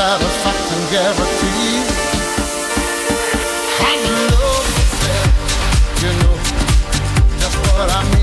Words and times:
Satisfaction 0.00 0.80
guaranteed. 0.90 1.86
I 3.80 3.94
love 4.32 4.68
to 4.76 4.84
sell. 4.96 5.28
You 6.00 6.10
know 6.20 6.36
just 7.38 7.56
what 7.60 7.88
I 7.90 8.00
mean, 8.08 8.19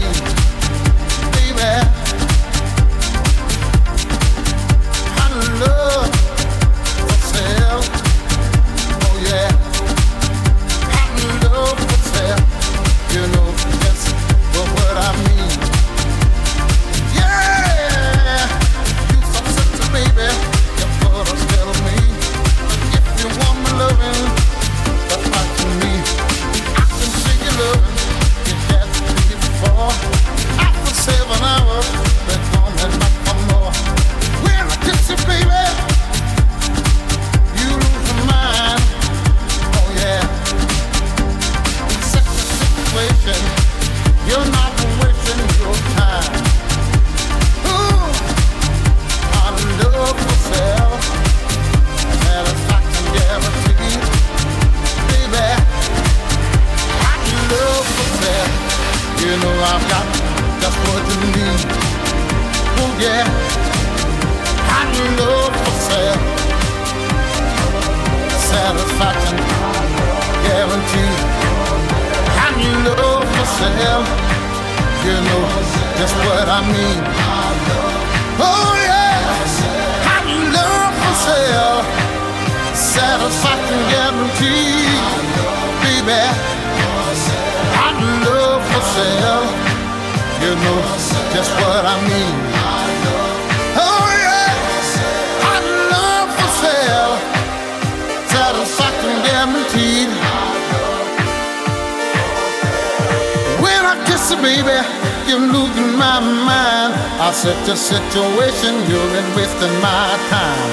time. 110.29 110.71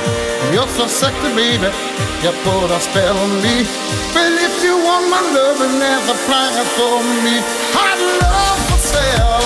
You're 0.53 0.69
so 0.69 0.87
sexy, 0.87 1.31
baby, 1.35 1.71
you 2.23 2.33
put 2.45 2.71
a 2.71 2.79
spell 2.81 3.17
on 3.17 3.33
me. 3.43 3.67
But 4.15 4.33
if 4.47 4.63
you 4.63 4.77
want 4.77 5.09
my 5.11 5.23
love, 5.35 5.61
and 5.67 5.81
there's 5.81 6.07
a 6.09 6.19
price 6.27 6.59
for 6.77 7.03
me, 7.25 7.37
I'd 7.75 8.03
love 8.23 8.61
to 8.71 8.79
sell. 8.79 9.41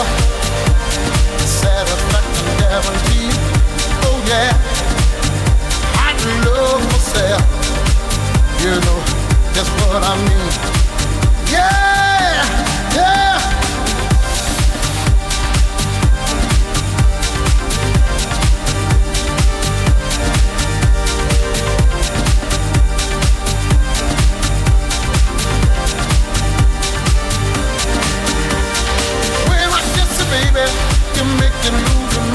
Satisfaction 1.63 2.49
guaranteed. 2.61 3.39
Oh 4.09 4.19
yeah, 4.29 4.53
I'd 6.07 6.21
love 6.45 6.83
to 6.93 6.99
sell. 7.13 7.43
You 8.63 8.75
know 8.85 9.01
just 9.55 9.71
what 9.81 10.03
I 10.03 10.15
mean. 10.29 10.51
Yeah, 11.51 12.45
yeah. 12.95 13.28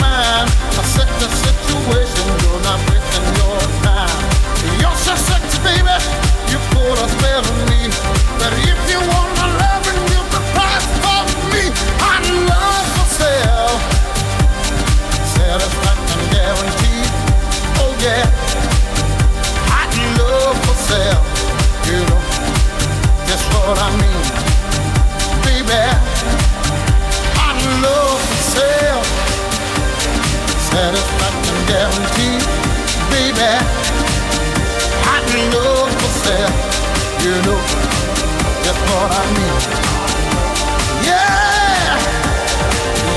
Mind. 0.02 0.50
I 0.78 0.84
set 0.84 1.10
the 1.20 1.30
situation, 1.30 2.26
you're 2.44 2.64
not 2.64 2.80
wasting 2.90 3.28
your 3.40 3.60
time. 3.84 4.22
You're 4.82 5.00
so 5.00 5.16
sexy, 5.16 5.60
baby, 5.64 5.96
you 6.52 6.58
put 6.74 6.98
a 7.00 7.08
spell 7.08 7.44
on 7.44 7.60
me. 7.70 7.90
But 8.40 8.54
if 8.70 8.80
you 8.92 9.00
want 9.10 9.23
You 37.24 37.32
know 37.48 37.56
just 38.68 38.82
what 38.92 39.08
I 39.16 39.24
mean. 39.32 39.56
Yeah, 41.08 41.96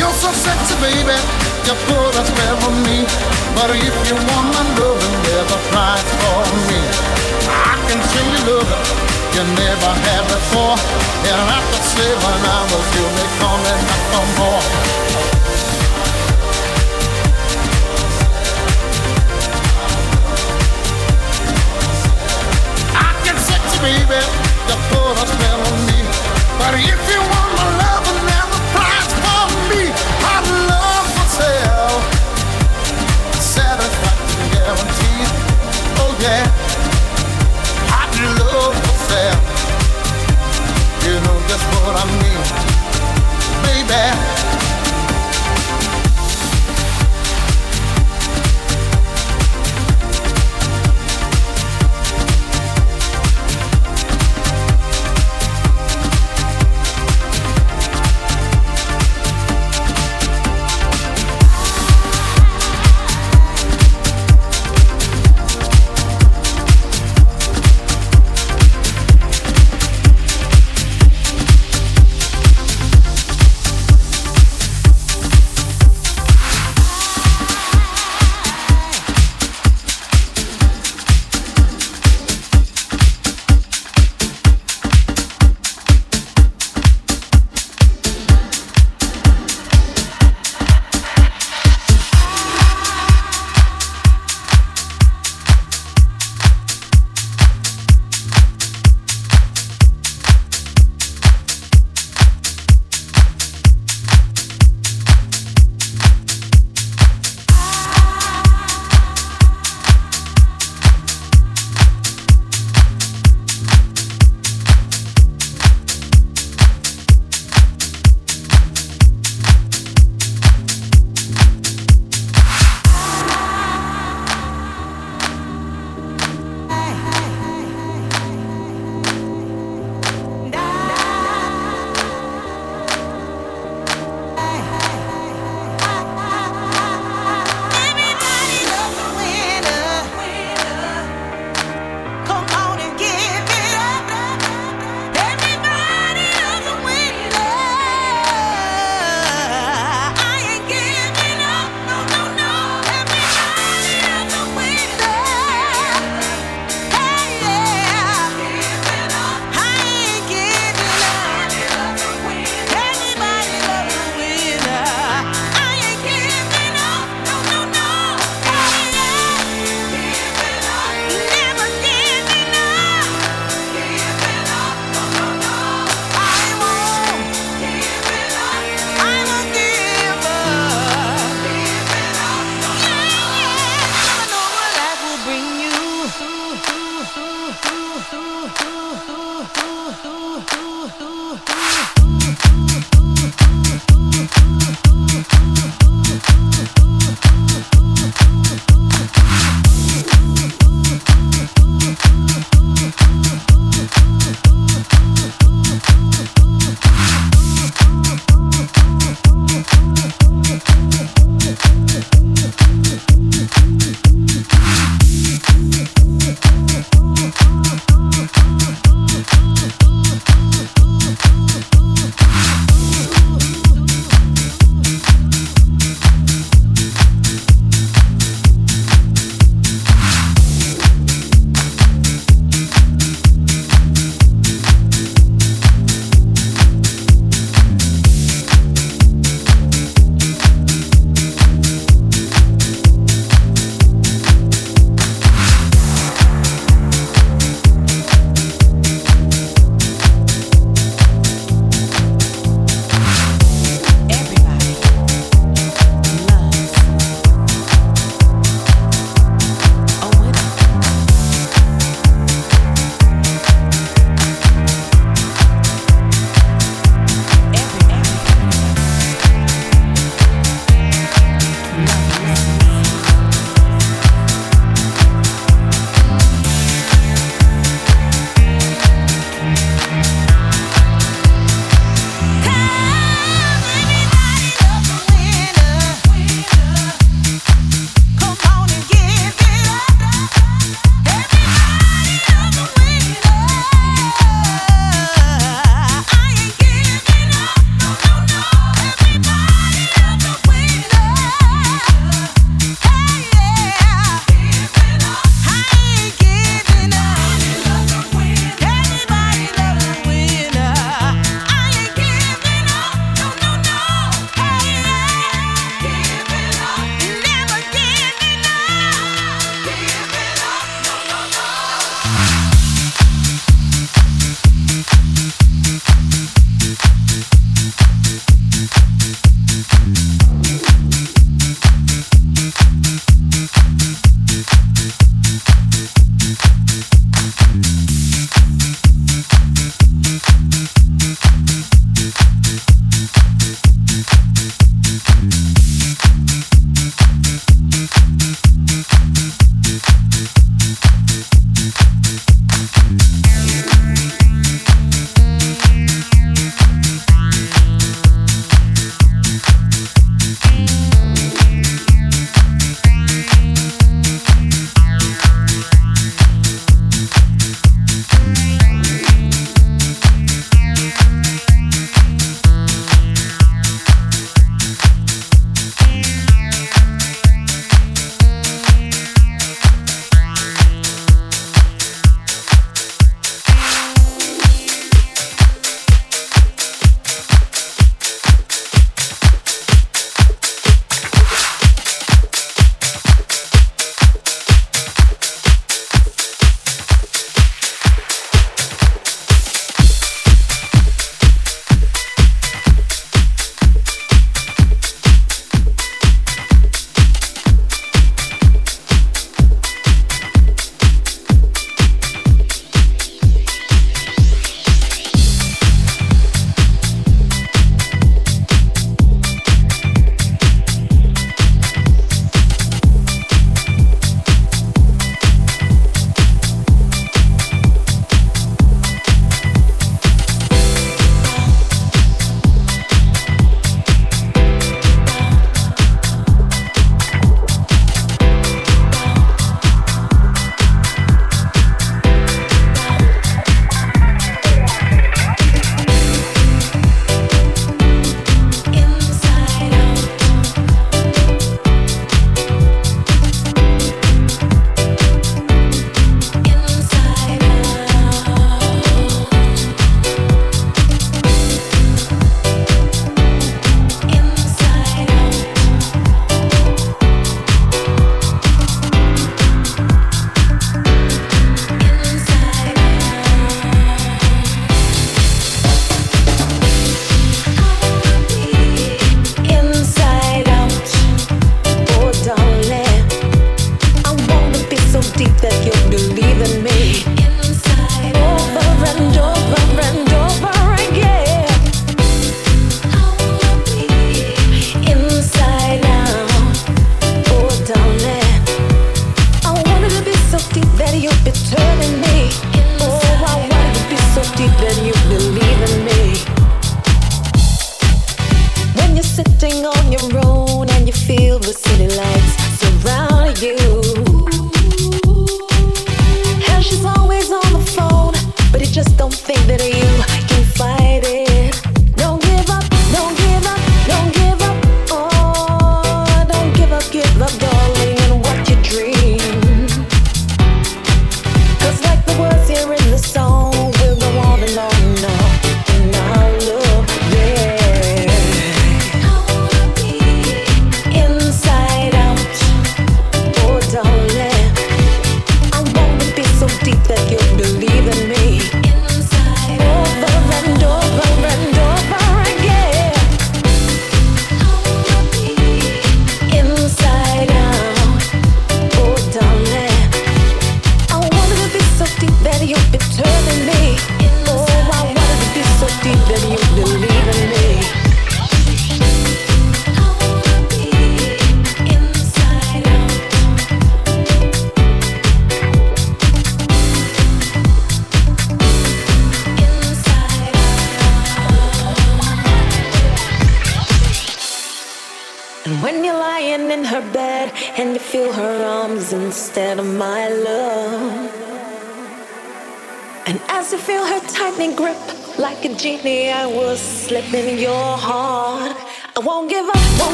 you're 0.00 0.16
so 0.16 0.32
sexy, 0.32 0.72
baby. 0.80 1.20
You 1.68 1.76
put 1.84 2.16
a 2.16 2.24
spell 2.24 2.64
on 2.64 2.80
me. 2.80 3.04
But 3.52 3.76
if 3.76 3.92
you 4.08 4.16
want 4.16 4.56
my 4.56 4.64
loving, 4.80 5.16
there's 5.28 5.52
a 5.52 5.60
price 5.68 6.10
for 6.16 6.40
me. 6.64 6.80
I 7.44 7.76
can 7.92 8.00
see 8.08 8.24
you 8.24 8.40
loving. 8.48 8.84
You 9.36 9.44
never 9.52 9.92
had 9.92 10.24
before. 10.32 10.80
And 11.28 11.40
after 11.60 11.80
seven 11.92 12.40
hours, 12.56 12.86
you'll 12.96 13.14
be 13.20 13.26
coming 13.36 13.80
back 13.84 14.00
for 14.16 14.26
more. 14.40 15.29
Baby. 23.80 24.20
You 24.68 24.76
put 24.92 25.16
a 25.16 25.26
spell 25.26 25.60
on 25.68 25.78
me. 25.88 26.00
But 26.58 26.74
if 26.76 27.00
you 27.10 27.20
want 27.20 27.49